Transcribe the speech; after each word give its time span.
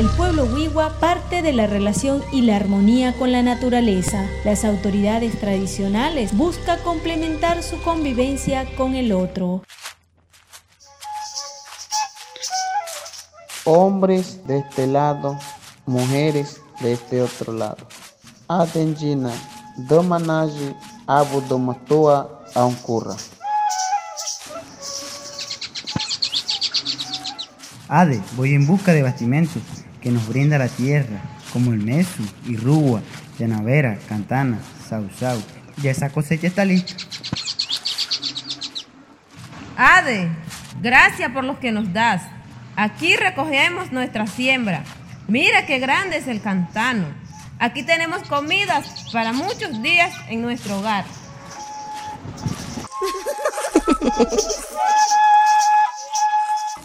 el 0.00 0.08
pueblo 0.16 0.44
Wiwa 0.44 0.98
parte 0.98 1.42
de 1.42 1.52
la 1.52 1.66
relación 1.66 2.22
y 2.32 2.40
la 2.40 2.56
armonía 2.56 3.12
con 3.18 3.32
la 3.32 3.42
naturaleza. 3.42 4.24
Las 4.46 4.64
autoridades 4.64 5.38
tradicionales 5.38 6.34
buscan 6.34 6.78
complementar 6.82 7.62
su 7.62 7.78
convivencia 7.82 8.64
con 8.78 8.94
el 8.94 9.12
otro. 9.12 9.62
Hombres 13.66 14.46
de 14.46 14.60
este 14.60 14.86
lado, 14.86 15.38
mujeres 15.84 16.62
de 16.80 16.94
este 16.94 17.20
otro 17.20 17.52
lado. 17.52 17.86
Atenjina, 18.48 19.32
domanaji, 19.76 20.74
abu 21.06 21.42
domatua, 21.42 22.42
aunkurra. 22.54 23.16
Ade, 27.86 28.22
voy 28.36 28.54
en 28.54 28.66
busca 28.66 28.94
de 28.94 29.02
bastimentos 29.02 29.60
que 30.00 30.10
nos 30.10 30.26
brinda 30.28 30.58
la 30.58 30.68
tierra, 30.68 31.20
como 31.52 31.72
el 31.72 31.78
mesu, 31.78 32.22
irrugua, 32.46 33.02
llanavera, 33.38 33.98
cantana, 34.08 34.58
sausau. 34.88 35.40
Ya 35.82 35.90
esa 35.90 36.10
cosecha 36.10 36.46
está 36.46 36.64
lista. 36.64 36.94
Ade, 39.76 40.28
gracias 40.82 41.30
por 41.32 41.44
lo 41.44 41.58
que 41.58 41.72
nos 41.72 41.92
das. 41.92 42.22
Aquí 42.76 43.16
recogemos 43.16 43.92
nuestra 43.92 44.26
siembra. 44.26 44.84
Mira 45.28 45.66
qué 45.66 45.78
grande 45.78 46.18
es 46.18 46.28
el 46.28 46.40
cantano. 46.40 47.06
Aquí 47.58 47.82
tenemos 47.82 48.22
comidas 48.26 49.06
para 49.12 49.32
muchos 49.32 49.82
días 49.82 50.14
en 50.28 50.42
nuestro 50.42 50.78
hogar. 50.78 51.04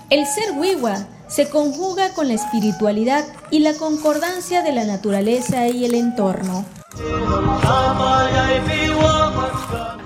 El 0.09 0.25
ser 0.25 0.51
wiwa 0.53 1.07
se 1.35 1.49
conjuga 1.49 2.13
con 2.13 2.29
la 2.29 2.35
espiritualidad 2.35 3.25
y 3.51 3.59
la 3.59 3.73
concordancia 3.73 4.63
de 4.63 4.71
la 4.71 4.85
naturaleza 4.85 5.67
y 5.67 5.83
el 5.83 5.93
entorno. 5.93 6.63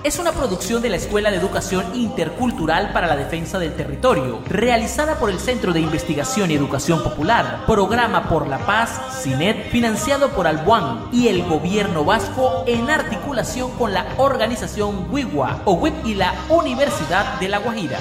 Es 0.03 0.17
una 0.17 0.31
producción 0.31 0.81
de 0.81 0.89
la 0.89 0.95
Escuela 0.95 1.29
de 1.29 1.37
Educación 1.37 1.85
Intercultural 1.93 2.91
para 2.93 3.05
la 3.05 3.15
Defensa 3.15 3.59
del 3.59 3.75
Territorio, 3.75 4.39
realizada 4.47 5.19
por 5.19 5.29
el 5.29 5.39
Centro 5.39 5.71
de 5.71 5.81
Investigación 5.81 6.49
y 6.49 6.55
Educación 6.55 7.03
Popular, 7.03 7.63
Programa 7.67 8.27
por 8.27 8.47
la 8.47 8.57
Paz, 8.65 9.21
CINET, 9.21 9.69
financiado 9.69 10.29
por 10.29 10.47
Albuán 10.47 11.09
y 11.11 11.27
el 11.27 11.43
Gobierno 11.43 12.05
Vasco 12.05 12.63
en 12.65 12.89
articulación 12.89 13.69
con 13.77 13.93
la 13.93 14.07
organización 14.17 15.05
WIWA 15.11 15.61
o 15.65 15.73
WIP 15.73 15.93
y 16.07 16.15
la 16.15 16.33
Universidad 16.49 17.39
de 17.39 17.49
La 17.49 17.59
Guajira. 17.59 17.99